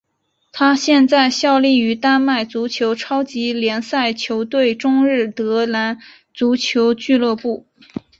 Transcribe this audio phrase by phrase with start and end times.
[0.51, 5.99] 他现在效力于丹麦足球超级联赛球队中日德兰
[6.33, 7.67] 足球俱乐部。